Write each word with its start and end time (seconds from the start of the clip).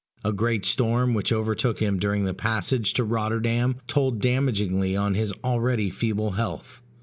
A 0.23 0.33
great 0.33 0.65
storm 0.65 1.13
which 1.13 1.31
overtook 1.31 1.77
him 1.79 1.99
during 1.99 2.23
the 2.25 2.33
passage 2.33 2.93
to 2.93 3.03
Rotterdam 3.03 3.75
told 3.87 4.19
damagingly 4.19 4.95
on 4.95 5.13
his 5.13 5.31
already 5.43 5.91
feeble 5.91 6.31
health. 6.31 6.81